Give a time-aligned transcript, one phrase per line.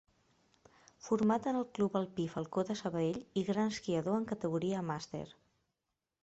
[1.07, 5.25] Format en el Club Alpí Falcó de Sabadell i gran esquiador en categoria màster.